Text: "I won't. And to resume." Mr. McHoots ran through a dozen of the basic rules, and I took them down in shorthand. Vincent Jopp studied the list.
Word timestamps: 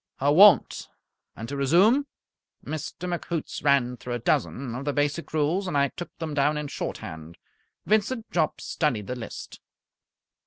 "I 0.19 0.29
won't. 0.29 0.89
And 1.35 1.47
to 1.47 1.55
resume." 1.55 2.07
Mr. 2.65 3.07
McHoots 3.07 3.63
ran 3.63 3.97
through 3.97 4.15
a 4.15 4.17
dozen 4.17 4.73
of 4.73 4.83
the 4.83 4.93
basic 4.93 5.31
rules, 5.31 5.67
and 5.67 5.77
I 5.77 5.89
took 5.89 6.09
them 6.17 6.33
down 6.33 6.57
in 6.57 6.69
shorthand. 6.69 7.37
Vincent 7.85 8.31
Jopp 8.31 8.59
studied 8.61 9.05
the 9.05 9.15
list. 9.15 9.59